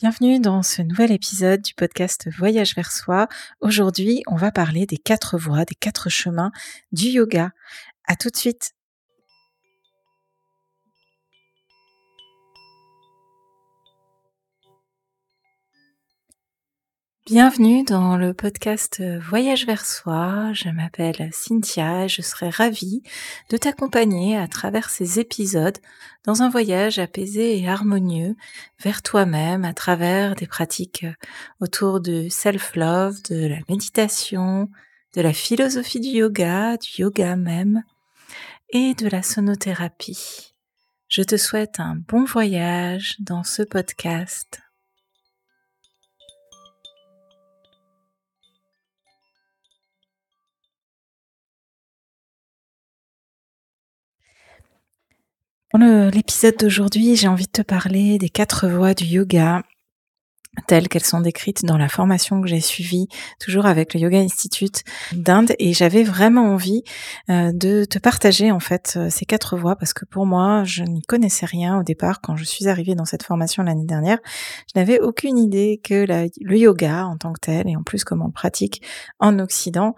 Bienvenue 0.00 0.40
dans 0.40 0.62
ce 0.62 0.80
nouvel 0.80 1.12
épisode 1.12 1.60
du 1.60 1.74
podcast 1.74 2.26
Voyage 2.34 2.74
vers 2.74 2.90
soi. 2.90 3.28
Aujourd'hui, 3.60 4.22
on 4.28 4.34
va 4.34 4.50
parler 4.50 4.86
des 4.86 4.96
quatre 4.96 5.36
voies, 5.36 5.66
des 5.66 5.74
quatre 5.74 6.08
chemins 6.08 6.52
du 6.90 7.08
yoga. 7.08 7.50
À 8.06 8.16
tout 8.16 8.30
de 8.30 8.36
suite. 8.36 8.72
Bienvenue 17.30 17.84
dans 17.84 18.16
le 18.16 18.34
podcast 18.34 19.00
Voyage 19.20 19.64
vers 19.64 19.86
soi. 19.86 20.52
Je 20.52 20.68
m'appelle 20.68 21.30
Cynthia 21.32 22.06
et 22.06 22.08
je 22.08 22.22
serai 22.22 22.50
ravie 22.50 23.04
de 23.50 23.56
t'accompagner 23.56 24.36
à 24.36 24.48
travers 24.48 24.90
ces 24.90 25.20
épisodes 25.20 25.78
dans 26.24 26.42
un 26.42 26.50
voyage 26.50 26.98
apaisé 26.98 27.56
et 27.56 27.68
harmonieux 27.68 28.34
vers 28.82 29.00
toi-même 29.02 29.64
à 29.64 29.72
travers 29.72 30.34
des 30.34 30.48
pratiques 30.48 31.06
autour 31.60 32.00
du 32.00 32.30
self-love, 32.30 33.22
de 33.30 33.46
la 33.46 33.58
méditation, 33.68 34.68
de 35.14 35.20
la 35.20 35.32
philosophie 35.32 36.00
du 36.00 36.08
yoga, 36.08 36.78
du 36.78 37.02
yoga 37.02 37.36
même 37.36 37.84
et 38.70 38.94
de 38.94 39.06
la 39.06 39.22
sonothérapie. 39.22 40.56
Je 41.06 41.22
te 41.22 41.36
souhaite 41.36 41.78
un 41.78 41.94
bon 41.94 42.24
voyage 42.24 43.14
dans 43.20 43.44
ce 43.44 43.62
podcast. 43.62 44.62
Pour 55.70 55.78
l'épisode 55.78 56.56
d'aujourd'hui, 56.56 57.14
j'ai 57.14 57.28
envie 57.28 57.46
de 57.46 57.52
te 57.52 57.62
parler 57.62 58.18
des 58.18 58.28
quatre 58.28 58.66
voies 58.66 58.92
du 58.92 59.04
yoga 59.04 59.62
telles 60.66 60.88
qu'elles 60.88 61.04
sont 61.04 61.20
décrites 61.20 61.64
dans 61.64 61.78
la 61.78 61.88
formation 61.88 62.42
que 62.42 62.48
j'ai 62.48 62.60
suivie, 62.60 63.06
toujours 63.38 63.66
avec 63.66 63.94
le 63.94 64.00
Yoga 64.00 64.18
Institute 64.18 64.82
d'Inde, 65.12 65.52
et 65.60 65.72
j'avais 65.72 66.02
vraiment 66.02 66.52
envie 66.52 66.82
euh, 67.28 67.52
de 67.52 67.84
te 67.84 68.00
partager 68.00 68.50
en 68.50 68.58
fait 68.58 68.94
euh, 68.96 69.10
ces 69.10 69.24
quatre 69.24 69.56
voies 69.56 69.76
parce 69.76 69.92
que 69.92 70.04
pour 70.04 70.26
moi, 70.26 70.64
je 70.64 70.82
n'y 70.82 71.02
connaissais 71.02 71.46
rien 71.46 71.78
au 71.78 71.84
départ 71.84 72.20
quand 72.20 72.34
je 72.34 72.42
suis 72.42 72.66
arrivée 72.66 72.96
dans 72.96 73.04
cette 73.04 73.22
formation 73.22 73.62
l'année 73.62 73.86
dernière. 73.86 74.18
Je 74.74 74.78
n'avais 74.78 74.98
aucune 74.98 75.38
idée 75.38 75.80
que 75.84 76.04
le 76.04 76.56
yoga 76.56 77.06
en 77.06 77.16
tant 77.16 77.32
que 77.32 77.40
tel, 77.40 77.68
et 77.68 77.76
en 77.76 77.84
plus 77.84 78.02
comment 78.02 78.24
on 78.24 78.28
le 78.28 78.32
pratique 78.32 78.82
en 79.20 79.38
Occident, 79.38 79.94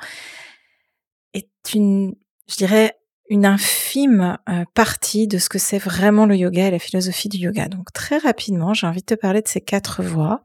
est 1.33 1.49
une, 1.75 2.15
je 2.47 2.57
dirais, 2.57 2.99
une 3.33 3.47
infime 3.47 4.37
euh, 4.51 4.65
partie 4.75 5.27
de 5.27 5.39
ce 5.39 5.49
que 5.49 5.59
c'est 5.59 5.79
vraiment 5.79 6.27
le 6.27 6.37
yoga 6.37 6.69
et 6.69 6.71
la 6.71 6.79
philosophie 6.79 7.31
du 7.31 7.39
yoga. 7.39 7.67
Donc 7.67 7.91
très 7.95 8.19
rapidement, 8.19 8.75
j'ai 8.75 8.87
envie 8.87 9.01
de 9.01 9.07
te 9.07 9.15
parler 9.15 9.41
de 9.41 9.49
ces 9.49 9.63
quatre 9.63 10.03
voies. 10.03 10.43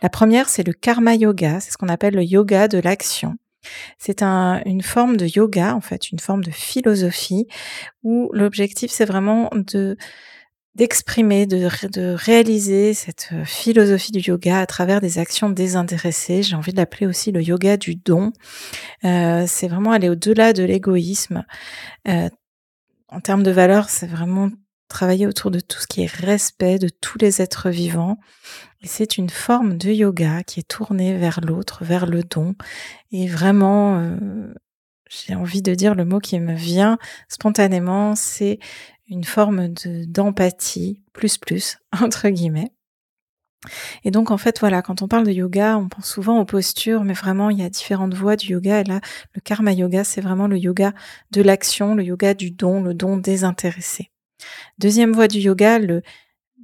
La 0.00 0.08
première, 0.08 0.48
c'est 0.48 0.66
le 0.66 0.72
karma 0.72 1.14
yoga, 1.14 1.60
c'est 1.60 1.70
ce 1.70 1.76
qu'on 1.76 1.90
appelle 1.90 2.14
le 2.14 2.24
yoga 2.24 2.66
de 2.66 2.78
l'action. 2.78 3.36
C'est 3.98 4.22
un, 4.22 4.62
une 4.64 4.80
forme 4.80 5.18
de 5.18 5.26
yoga, 5.26 5.74
en 5.74 5.82
fait, 5.82 6.10
une 6.12 6.18
forme 6.18 6.42
de 6.42 6.50
philosophie 6.50 7.46
où 8.04 8.30
l'objectif, 8.32 8.90
c'est 8.90 9.04
vraiment 9.04 9.50
de 9.52 9.98
d'exprimer, 10.74 11.46
de, 11.46 11.68
de, 11.88 12.14
réaliser 12.14 12.94
cette 12.94 13.30
euh, 13.32 13.44
philosophie 13.44 14.12
du 14.12 14.20
yoga 14.20 14.60
à 14.60 14.66
travers 14.66 15.00
des 15.00 15.18
actions 15.18 15.50
désintéressées. 15.50 16.42
J'ai 16.42 16.54
envie 16.54 16.72
de 16.72 16.76
l'appeler 16.76 17.06
aussi 17.06 17.32
le 17.32 17.42
yoga 17.42 17.76
du 17.76 17.96
don. 17.96 18.32
Euh, 19.04 19.44
c'est 19.48 19.68
vraiment 19.68 19.92
aller 19.92 20.08
au-delà 20.08 20.52
de 20.52 20.62
l'égoïsme. 20.62 21.44
Euh, 22.08 22.28
en 23.08 23.20
termes 23.20 23.42
de 23.42 23.50
valeur, 23.50 23.90
c'est 23.90 24.06
vraiment 24.06 24.48
travailler 24.88 25.26
autour 25.26 25.50
de 25.50 25.60
tout 25.60 25.80
ce 25.80 25.86
qui 25.86 26.02
est 26.02 26.12
respect 26.12 26.78
de 26.78 26.88
tous 26.88 27.18
les 27.18 27.40
êtres 27.40 27.70
vivants. 27.70 28.18
Et 28.82 28.86
c'est 28.86 29.18
une 29.18 29.30
forme 29.30 29.78
de 29.78 29.90
yoga 29.90 30.42
qui 30.42 30.60
est 30.60 30.68
tournée 30.68 31.16
vers 31.16 31.40
l'autre, 31.40 31.84
vers 31.84 32.06
le 32.06 32.22
don. 32.22 32.54
Et 33.12 33.26
vraiment, 33.26 33.98
euh, 33.98 34.52
j'ai 35.08 35.34
envie 35.34 35.62
de 35.62 35.74
dire 35.74 35.94
le 35.94 36.04
mot 36.04 36.18
qui 36.18 36.38
me 36.38 36.54
vient 36.54 36.98
spontanément, 37.28 38.14
c'est 38.14 38.58
une 39.10 39.24
forme 39.24 39.68
de 39.68 40.04
d'empathie 40.06 41.02
plus 41.12 41.36
plus 41.36 41.78
entre 42.00 42.28
guillemets. 42.28 42.72
Et 44.04 44.10
donc 44.10 44.30
en 44.30 44.38
fait 44.38 44.58
voilà, 44.60 44.80
quand 44.80 45.02
on 45.02 45.08
parle 45.08 45.26
de 45.26 45.32
yoga, 45.32 45.76
on 45.76 45.88
pense 45.88 46.06
souvent 46.06 46.40
aux 46.40 46.46
postures, 46.46 47.04
mais 47.04 47.12
vraiment 47.12 47.50
il 47.50 47.58
y 47.58 47.62
a 47.62 47.68
différentes 47.68 48.14
voies 48.14 48.36
du 48.36 48.52
yoga. 48.52 48.80
Et 48.80 48.84
là, 48.84 49.00
le 49.34 49.40
karma 49.42 49.72
yoga, 49.72 50.02
c'est 50.02 50.22
vraiment 50.22 50.46
le 50.46 50.56
yoga 50.56 50.94
de 51.30 51.42
l'action, 51.42 51.94
le 51.94 52.02
yoga 52.02 52.32
du 52.32 52.50
don, 52.50 52.82
le 52.82 52.94
don 52.94 53.18
désintéressé. 53.18 54.10
Deuxième 54.78 55.12
voie 55.12 55.28
du 55.28 55.40
yoga, 55.40 55.78
le 55.78 56.02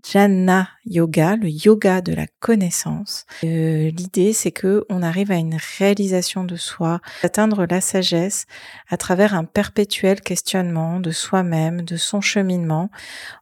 Jnana 0.05 0.69
Yoga, 0.85 1.37
le 1.37 1.49
yoga 1.49 2.01
de 2.01 2.13
la 2.13 2.27
connaissance. 2.41 3.27
Euh, 3.45 3.91
l'idée, 3.91 4.33
c'est 4.33 4.53
que 4.53 4.85
on 4.89 5.03
arrive 5.03 5.31
à 5.31 5.37
une 5.37 5.59
réalisation 5.79 6.45
de 6.45 6.57
soi, 6.57 7.01
atteindre 7.23 7.67
la 7.69 7.81
sagesse 7.81 8.47
à 8.89 8.97
travers 8.97 9.35
un 9.35 9.45
perpétuel 9.45 10.21
questionnement 10.21 11.01
de 11.01 11.11
soi-même, 11.11 11.83
de 11.83 11.97
son 11.97 12.21
cheminement, 12.21 12.91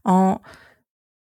en 0.05 0.41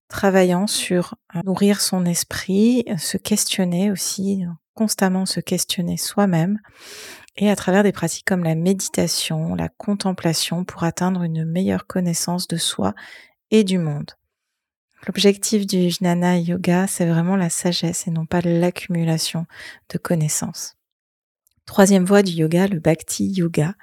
travaillant 0.08 0.68
sur 0.68 1.16
nourrir 1.44 1.82
son 1.82 2.06
esprit, 2.06 2.86
se 2.98 3.18
questionner 3.18 3.92
aussi, 3.92 4.46
constamment 4.76 5.26
se 5.26 5.40
questionner 5.40 5.98
soi-même, 5.98 6.60
et 7.36 7.50
à 7.50 7.56
travers 7.56 7.84
des 7.84 7.92
pratiques 7.92 8.26
comme 8.26 8.44
la 8.44 8.56
méditation, 8.56 9.56
la 9.56 9.70
contemplation, 9.70 10.66
pour 10.66 10.84
atteindre 10.84 11.24
une 11.24 11.46
meilleure 11.46 11.88
connaissance 11.88 12.48
de 12.48 12.58
soi 12.58 12.94
et 13.50 13.64
du 13.64 13.80
monde. 13.80 14.12
L'objectif 15.08 15.68
du 15.68 15.90
Jnana 15.90 16.38
Yoga, 16.38 16.88
c'est 16.88 17.06
vraiment 17.06 17.36
la 17.36 17.50
sagesse 17.50 18.08
et 18.08 18.12
non 18.12 18.26
pas 18.26 18.42
l'accumulation 18.42 19.46
de 19.92 19.98
connaissances. 19.98 20.76
Troisième 21.66 22.04
voie 22.04 22.24
du 22.24 22.32
yoga, 22.32 22.68
le 22.68 22.80
Bhakti 22.80 23.28
Yoga. 23.28 23.74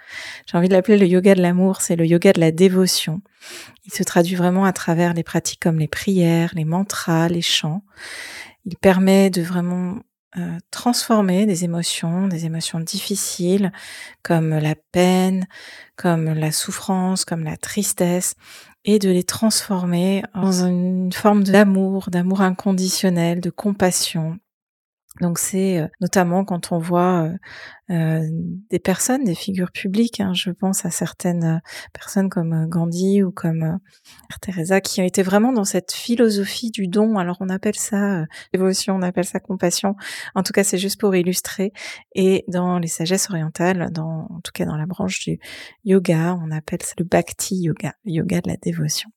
J'ai 0.47 0.59
envie 0.59 0.69
de 0.69 0.75
l'appeler 0.75 0.99
le 0.99 1.07
yoga 1.07 1.35
de 1.35 1.41
l'amour, 1.41 1.81
c'est 1.81 1.97
le 1.97 2.05
yoga 2.07 2.33
de 2.33 2.41
la 2.41 2.53
dévotion. 2.53 3.23
Il 3.87 3.93
se 3.93 4.03
traduit 4.03 4.35
vraiment 4.35 4.67
à 4.67 4.73
travers 4.73 5.15
les 5.15 5.23
pratiques 5.23 5.61
comme 5.61 5.79
les 5.79 5.89
prières, 5.89 6.53
les 6.55 6.67
mantras, 6.67 7.29
les 7.29 7.41
chants. 7.41 7.83
Il 8.67 8.77
permet 8.77 9.31
de 9.31 9.41
vraiment 9.41 9.97
euh, 10.37 10.59
transformer 10.71 11.47
des 11.47 11.65
émotions, 11.65 12.29
des 12.29 12.45
émotions 12.45 12.81
difficiles 12.81 13.73
comme 14.23 14.51
la 14.51 14.75
peine, 14.93 15.49
comme 15.97 16.27
la 16.35 16.53
souffrance, 16.53 17.25
comme 17.25 17.45
la 17.45 17.57
tristesse, 17.57 18.35
et 18.85 18.99
de 18.99 19.11
les 19.11 19.25
transformer 19.25 20.23
dans 20.35 20.65
une 20.65 21.13
forme 21.13 21.45
d'amour, 21.45 22.11
d'amour 22.11 22.41
inconditionnel, 22.41 23.41
de 23.41 23.51
compassion, 23.51 24.39
donc 25.21 25.39
c'est 25.39 25.81
euh, 25.81 25.89
notamment 26.01 26.45
quand 26.45 26.71
on 26.71 26.79
voit 26.79 27.25
euh, 27.25 27.37
euh, 27.91 28.29
des 28.71 28.79
personnes, 28.79 29.25
des 29.25 29.35
figures 29.35 29.73
publiques, 29.73 30.21
hein, 30.21 30.33
je 30.35 30.51
pense 30.51 30.87
à 30.87 30.91
certaines 30.91 31.61
personnes 31.93 32.31
comme 32.31 32.69
Gandhi 32.69 33.23
ou 33.23 33.33
comme 33.33 33.81
Teresa, 34.41 34.81
qui 34.81 35.01
ont 35.01 35.05
été 35.05 35.23
vraiment 35.23 35.53
dans 35.53 35.65
cette 35.65 35.93
philosophie 35.93 36.71
du 36.71 36.87
don. 36.87 37.19
Alors 37.19 37.39
on 37.41 37.49
appelle 37.49 37.75
ça 37.75 38.25
dévotion, 38.53 38.95
on 38.95 39.03
appelle 39.03 39.25
ça 39.25 39.41
compassion. 39.41 39.97
En 40.37 40.45
tout 40.45 40.53
cas, 40.53 40.63
c'est 40.63 40.79
juste 40.79 41.01
pour 41.01 41.15
illustrer. 41.17 41.73
Et 42.15 42.45
dans 42.47 42.79
les 42.79 42.89
sagesses 42.89 43.29
orientales, 43.31 43.91
dans, 43.91 44.29
en 44.31 44.41
tout 44.45 44.53
cas 44.55 44.65
dans 44.65 44.77
la 44.77 44.87
branche 44.87 45.25
du 45.25 45.41
yoga, 45.85 46.39
on 46.41 46.53
appelle 46.53 46.83
ça 46.83 46.95
le 46.99 47.05
bhakti 47.05 47.57
yoga, 47.57 47.95
yoga 48.05 48.41
de 48.41 48.49
la 48.49 48.57
dévotion. 48.57 49.11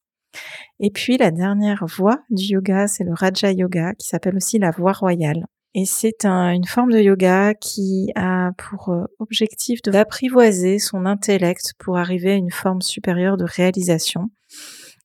Et 0.79 0.89
puis 0.89 1.17
la 1.17 1.29
dernière 1.29 1.85
voie 1.85 2.23
du 2.31 2.53
yoga, 2.53 2.87
c'est 2.87 3.03
le 3.03 3.13
Raja 3.13 3.51
Yoga, 3.51 3.93
qui 3.93 4.07
s'appelle 4.07 4.35
aussi 4.35 4.57
la 4.57 4.71
voie 4.71 4.93
royale. 4.93 5.45
Et 5.75 5.85
c'est 5.85 6.25
une 6.25 6.65
forme 6.65 6.91
de 6.91 6.99
yoga 6.99 7.55
qui 7.55 8.11
a 8.15 8.51
pour 8.57 8.89
euh, 8.89 9.05
objectif 9.17 9.81
d'apprivoiser 9.81 10.77
son 10.77 11.05
intellect 11.07 11.73
pour 11.79 11.97
arriver 11.97 12.33
à 12.33 12.35
une 12.35 12.51
forme 12.51 12.81
supérieure 12.81 13.37
de 13.37 13.45
réalisation. 13.45 14.29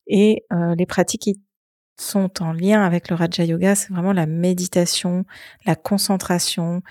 Et 0.05 0.43
euh, 0.53 0.75
les 0.75 0.85
pratiques 0.85 1.21
qui 1.21 1.41
sont 1.99 2.41
en 2.41 2.53
lien 2.53 2.83
avec 2.83 3.09
le 3.09 3.15
Raja 3.15 3.43
Yoga, 3.43 3.75
c'est 3.75 3.91
vraiment 3.91 4.13
la 4.13 4.27
méditation, 4.27 5.25
la 5.65 5.75
concentration, 5.75 6.81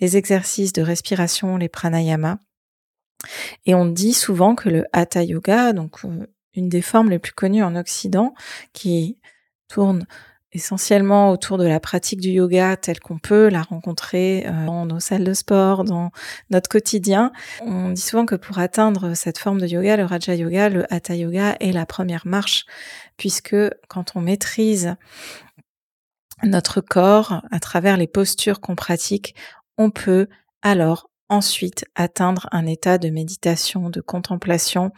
les 0.00 0.16
exercices 0.16 0.72
de 0.72 0.82
respiration, 0.82 1.56
les 1.56 1.68
pranayamas. 1.68 2.38
Et 3.66 3.74
on 3.74 3.86
dit 3.86 4.14
souvent 4.14 4.56
que 4.56 4.68
le 4.68 4.84
Hatha 4.92 5.22
Yoga, 5.22 5.72
donc 5.72 6.04
euh, 6.04 6.26
une 6.54 6.68
des 6.68 6.82
formes 6.82 7.10
les 7.10 7.18
plus 7.20 7.32
connues 7.32 7.62
en 7.62 7.76
Occident, 7.76 8.34
qui 8.72 9.18
tourne 9.68 10.06
essentiellement 10.52 11.30
autour 11.30 11.58
de 11.58 11.64
la 11.64 11.80
pratique 11.80 12.20
du 12.20 12.30
yoga 12.30 12.76
telle 12.76 13.00
qu'on 13.00 13.18
peut 13.18 13.48
la 13.48 13.62
rencontrer 13.62 14.46
euh, 14.46 14.66
dans 14.66 14.86
nos 14.86 15.00
salles 15.00 15.24
de 15.24 15.34
sport, 15.34 15.84
dans 15.84 16.10
notre 16.50 16.68
quotidien. 16.68 17.32
On 17.60 17.90
dit 17.90 18.00
souvent 18.00 18.24
que 18.24 18.34
pour 18.34 18.58
atteindre 18.58 19.14
cette 19.14 19.38
forme 19.38 19.60
de 19.60 19.66
yoga, 19.66 19.96
le 19.96 20.04
Raja 20.04 20.34
Yoga, 20.34 20.68
le 20.68 20.92
Hatha 20.92 21.14
Yoga 21.14 21.56
est 21.60 21.72
la 21.72 21.86
première 21.86 22.26
marche, 22.26 22.64
puisque 23.16 23.56
quand 23.88 24.16
on 24.16 24.20
maîtrise 24.20 24.96
notre 26.42 26.80
corps 26.80 27.42
à 27.50 27.60
travers 27.60 27.96
les 27.96 28.06
postures 28.06 28.60
qu'on 28.60 28.76
pratique, 28.76 29.34
on 29.76 29.90
peut 29.90 30.28
alors 30.62 31.10
ensuite 31.28 31.84
atteindre 31.94 32.48
un 32.52 32.66
état 32.66 32.98
de 32.98 33.10
méditation, 33.10 33.90
de 33.90 34.00
contemplation 34.00 34.92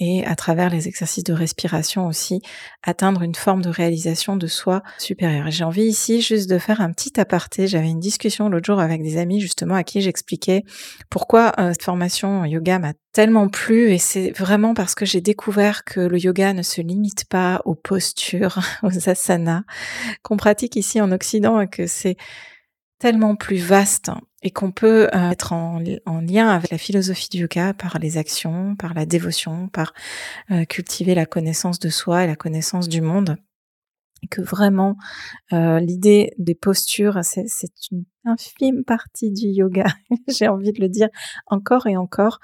et 0.00 0.24
à 0.24 0.36
travers 0.36 0.70
les 0.70 0.86
exercices 0.86 1.24
de 1.24 1.32
respiration 1.32 2.06
aussi 2.06 2.40
atteindre 2.82 3.22
une 3.22 3.34
forme 3.34 3.62
de 3.62 3.68
réalisation 3.68 4.36
de 4.36 4.46
soi 4.46 4.82
supérieure. 4.98 5.50
J'ai 5.50 5.64
envie 5.64 5.84
ici 5.84 6.20
juste 6.20 6.48
de 6.48 6.58
faire 6.58 6.80
un 6.80 6.92
petit 6.92 7.18
aparté. 7.18 7.66
J'avais 7.66 7.88
une 7.88 7.98
discussion 7.98 8.48
l'autre 8.48 8.66
jour 8.66 8.80
avec 8.80 9.02
des 9.02 9.18
amis 9.18 9.40
justement 9.40 9.74
à 9.74 9.82
qui 9.82 10.00
j'expliquais 10.00 10.62
pourquoi 11.10 11.52
euh, 11.58 11.72
cette 11.72 11.82
formation 11.82 12.44
yoga 12.44 12.78
m'a 12.78 12.92
tellement 13.12 13.48
plu 13.48 13.90
et 13.90 13.98
c'est 13.98 14.30
vraiment 14.30 14.74
parce 14.74 14.94
que 14.94 15.04
j'ai 15.04 15.20
découvert 15.20 15.84
que 15.84 16.00
le 16.00 16.18
yoga 16.18 16.52
ne 16.52 16.62
se 16.62 16.80
limite 16.80 17.24
pas 17.28 17.60
aux 17.64 17.74
postures, 17.74 18.60
aux 18.84 19.08
asanas 19.08 19.62
qu'on 20.22 20.36
pratique 20.36 20.76
ici 20.76 21.00
en 21.00 21.10
Occident 21.10 21.60
et 21.60 21.68
que 21.68 21.86
c'est 21.86 22.16
tellement 23.00 23.34
plus 23.34 23.58
vaste 23.58 24.10
et 24.42 24.50
qu'on 24.50 24.70
peut 24.70 25.08
euh, 25.14 25.30
être 25.30 25.52
en, 25.52 25.80
lien 25.80 26.48
avec 26.48 26.70
la 26.70 26.78
philosophie 26.78 27.28
du 27.28 27.38
yoga 27.38 27.74
par 27.74 27.98
les 27.98 28.18
actions, 28.18 28.76
par 28.76 28.94
la 28.94 29.06
dévotion, 29.06 29.68
par 29.68 29.92
euh, 30.50 30.64
cultiver 30.64 31.14
la 31.14 31.26
connaissance 31.26 31.78
de 31.78 31.88
soi 31.88 32.24
et 32.24 32.26
la 32.26 32.36
connaissance 32.36 32.88
du 32.88 33.00
monde. 33.00 33.36
Et 34.22 34.26
que 34.26 34.40
vraiment, 34.40 34.96
euh, 35.52 35.78
l'idée 35.78 36.32
des 36.38 36.56
postures, 36.56 37.20
c'est 37.22 37.70
une 37.92 38.04
infime 38.24 38.84
partie 38.84 39.30
du 39.30 39.46
yoga, 39.46 39.86
j'ai 40.28 40.48
envie 40.48 40.72
de 40.72 40.80
le 40.80 40.88
dire 40.88 41.08
encore 41.46 41.86
et 41.86 41.96
encore, 41.96 42.40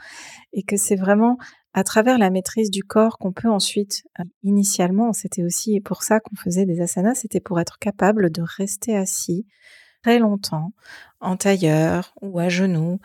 et 0.52 0.62
que 0.62 0.76
c'est 0.76 0.94
vraiment 0.96 1.36
à 1.76 1.82
travers 1.82 2.18
la 2.18 2.30
maîtrise 2.30 2.70
du 2.70 2.84
corps 2.84 3.18
qu'on 3.18 3.32
peut 3.32 3.50
ensuite, 3.50 4.04
initialement, 4.44 5.12
c'était 5.12 5.42
aussi 5.42 5.80
pour 5.80 6.04
ça 6.04 6.20
qu'on 6.20 6.36
faisait 6.36 6.66
des 6.66 6.80
asanas, 6.80 7.16
c'était 7.16 7.40
pour 7.40 7.58
être 7.58 7.80
capable 7.80 8.30
de 8.30 8.42
rester 8.42 8.96
assis, 8.96 9.44
très 10.04 10.18
longtemps 10.18 10.72
en 11.20 11.38
tailleur 11.38 12.12
ou 12.20 12.38
à 12.38 12.50
genoux 12.50 13.00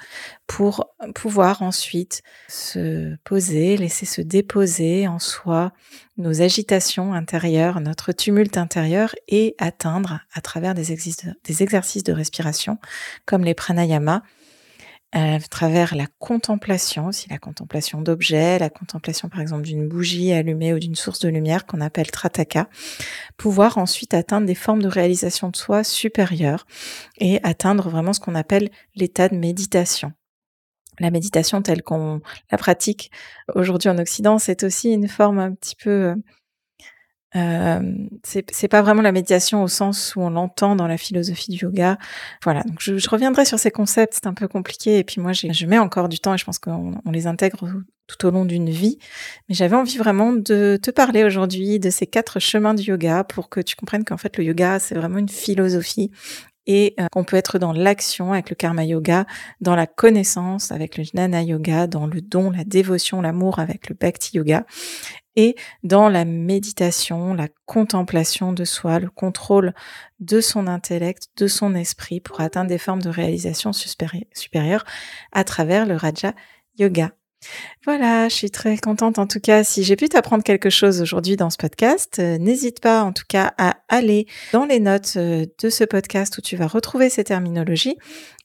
pour 0.47 0.93
pouvoir 1.15 1.61
ensuite 1.61 2.23
se 2.49 3.15
poser, 3.23 3.77
laisser 3.77 4.05
se 4.05 4.19
déposer 4.21 5.07
en 5.07 5.17
soi 5.17 5.71
nos 6.17 6.41
agitations 6.41 7.13
intérieures, 7.13 7.79
notre 7.79 8.11
tumulte 8.11 8.57
intérieur 8.57 9.15
et 9.29 9.55
atteindre 9.59 10.19
à 10.33 10.41
travers 10.41 10.75
des, 10.75 10.91
exercices 10.91 12.03
de 12.03 12.11
respiration 12.11 12.79
comme 13.25 13.45
les 13.45 13.53
pranayama 13.53 14.21
à 15.11 15.39
travers 15.39 15.95
la 15.95 16.05
contemplation 16.19 17.07
aussi, 17.07 17.29
la 17.29 17.39
contemplation 17.39 18.01
d'objets, 18.01 18.59
la 18.59 18.69
contemplation 18.69 19.27
par 19.27 19.41
exemple 19.41 19.63
d'une 19.63 19.87
bougie 19.87 20.31
allumée 20.33 20.73
ou 20.73 20.79
d'une 20.79 20.95
source 20.95 21.19
de 21.19 21.29
lumière 21.29 21.65
qu'on 21.65 21.81
appelle 21.81 22.11
trataka, 22.11 22.69
pouvoir 23.35 23.79
ensuite 23.79 24.13
atteindre 24.13 24.45
des 24.45 24.55
formes 24.55 24.83
de 24.83 24.87
réalisation 24.87 25.49
de 25.49 25.55
soi 25.55 25.83
supérieures 25.83 26.67
et 27.17 27.39
atteindre 27.43 27.89
vraiment 27.89 28.13
ce 28.13 28.19
qu'on 28.19 28.35
appelle 28.35 28.69
l'état 28.95 29.29
de 29.29 29.35
méditation. 29.35 30.13
La 30.99 31.11
méditation 31.11 31.61
telle 31.61 31.81
qu'on 31.81 32.21
la 32.51 32.57
pratique 32.57 33.09
aujourd'hui 33.55 33.89
en 33.89 33.97
Occident, 33.97 34.37
c'est 34.37 34.63
aussi 34.63 34.91
une 34.91 35.07
forme 35.07 35.39
un 35.39 35.53
petit 35.53 35.75
peu 35.75 36.13
euh, 37.35 37.81
c'est 38.23 38.67
pas 38.67 38.81
vraiment 38.81 39.01
la 39.01 39.11
méditation 39.11 39.63
au 39.63 39.67
sens 39.67 40.15
où 40.15 40.21
on 40.21 40.29
l'entend 40.29 40.75
dans 40.75 40.87
la 40.87 40.97
philosophie 40.97 41.51
du 41.51 41.57
yoga. 41.57 41.97
Voilà, 42.43 42.63
donc 42.63 42.77
je, 42.79 42.97
je 42.97 43.09
reviendrai 43.09 43.45
sur 43.45 43.59
ces 43.59 43.71
concepts, 43.71 44.15
c'est 44.15 44.27
un 44.27 44.33
peu 44.33 44.47
compliqué, 44.47 44.97
et 44.97 45.03
puis 45.03 45.21
moi 45.21 45.31
je 45.33 45.65
mets 45.65 45.79
encore 45.79 46.09
du 46.09 46.19
temps 46.19 46.33
et 46.33 46.37
je 46.37 46.45
pense 46.45 46.59
qu'on 46.59 46.95
les 47.11 47.27
intègre 47.27 47.67
tout 48.07 48.25
au 48.25 48.31
long 48.31 48.45
d'une 48.45 48.69
vie. 48.69 48.97
Mais 49.47 49.55
j'avais 49.55 49.75
envie 49.75 49.97
vraiment 49.97 50.33
de 50.33 50.79
te 50.81 50.91
parler 50.91 51.23
aujourd'hui 51.23 51.79
de 51.79 51.89
ces 51.89 52.07
quatre 52.07 52.39
chemins 52.39 52.73
du 52.73 52.83
yoga 52.83 53.23
pour 53.23 53.49
que 53.49 53.59
tu 53.59 53.75
comprennes 53.75 54.03
qu'en 54.03 54.17
fait 54.17 54.35
le 54.37 54.43
yoga 54.43 54.79
c'est 54.79 54.95
vraiment 54.95 55.19
une 55.19 55.29
philosophie 55.29 56.11
et 56.65 56.93
euh, 56.99 57.07
qu'on 57.11 57.23
peut 57.23 57.37
être 57.37 57.57
dans 57.57 57.73
l'action 57.73 58.33
avec 58.33 58.51
le 58.51 58.55
karma 58.55 58.83
yoga, 58.85 59.25
dans 59.59 59.75
la 59.75 59.87
connaissance 59.87 60.71
avec 60.71 60.97
le 60.97 61.03
jnana 61.03 61.41
yoga, 61.41 61.87
dans 61.87 62.05
le 62.05 62.21
don, 62.21 62.51
la 62.51 62.63
dévotion, 62.63 63.21
l'amour 63.21 63.57
avec 63.59 63.89
le 63.89 63.95
bhakti 63.95 64.37
yoga 64.37 64.65
et 65.39 65.55
dans 65.83 66.09
la 66.09 66.25
méditation, 66.25 67.33
la 67.33 67.47
contemplation 67.65 68.51
de 68.51 68.65
soi, 68.65 68.99
le 68.99 69.09
contrôle 69.09 69.73
de 70.19 70.41
son 70.41 70.67
intellect, 70.67 71.29
de 71.37 71.47
son 71.47 71.75
esprit 71.75 72.19
pour 72.19 72.41
atteindre 72.41 72.67
des 72.67 72.77
formes 72.77 73.01
de 73.01 73.07
réalisation 73.07 73.71
supérieure 73.71 74.83
à 75.31 75.45
travers 75.45 75.85
le 75.85 75.95
Raja 75.95 76.33
Yoga. 76.77 77.13
Voilà, 77.85 78.27
je 78.27 78.35
suis 78.35 78.51
très 78.51 78.77
contente 78.77 79.17
en 79.17 79.25
tout 79.25 79.39
cas 79.39 79.63
si 79.63 79.83
j'ai 79.83 79.95
pu 79.95 80.09
t'apprendre 80.09 80.43
quelque 80.43 80.69
chose 80.69 81.01
aujourd'hui 81.01 81.37
dans 81.37 81.49
ce 81.49 81.57
podcast. 81.57 82.19
Euh, 82.19 82.37
n'hésite 82.37 82.81
pas 82.81 83.03
en 83.03 83.13
tout 83.13 83.23
cas 83.27 83.53
à 83.57 83.77
aller 83.87 84.27
dans 84.51 84.65
les 84.65 84.79
notes 84.79 85.13
euh, 85.15 85.45
de 85.61 85.69
ce 85.69 85.85
podcast 85.85 86.37
où 86.37 86.41
tu 86.41 86.57
vas 86.57 86.67
retrouver 86.67 87.09
ces 87.09 87.23
terminologies. 87.23 87.97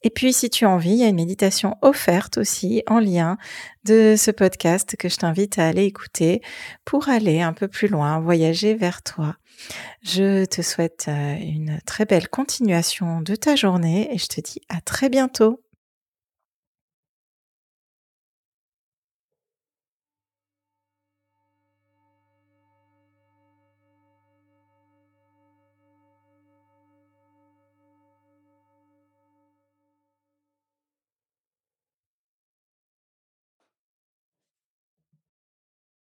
Et 0.04 0.10
puis 0.10 0.32
si 0.32 0.48
tu 0.50 0.64
as 0.64 0.70
envie, 0.70 0.92
il 0.92 0.98
y 0.98 1.04
a 1.04 1.08
une 1.08 1.16
méditation 1.16 1.76
offerte 1.82 2.38
aussi 2.38 2.84
en 2.86 3.00
lien 3.00 3.36
de 3.84 4.14
ce 4.16 4.30
podcast 4.30 4.96
que 4.96 5.08
je 5.08 5.16
t'invite 5.16 5.58
à 5.58 5.66
aller 5.66 5.84
écouter 5.84 6.40
pour 6.84 7.08
aller 7.08 7.40
un 7.40 7.52
peu 7.52 7.66
plus 7.66 7.88
loin, 7.88 8.20
voyager 8.20 8.74
vers 8.74 9.02
toi. 9.02 9.36
Je 10.02 10.44
te 10.44 10.62
souhaite 10.62 11.06
euh, 11.08 11.34
une 11.40 11.80
très 11.86 12.04
belle 12.04 12.28
continuation 12.28 13.20
de 13.20 13.34
ta 13.34 13.56
journée 13.56 14.08
et 14.14 14.18
je 14.18 14.26
te 14.26 14.40
dis 14.40 14.60
à 14.68 14.80
très 14.80 15.08
bientôt. 15.08 15.63